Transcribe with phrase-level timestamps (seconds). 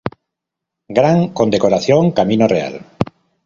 [0.97, 2.81] Gran Condecoración Camino Real.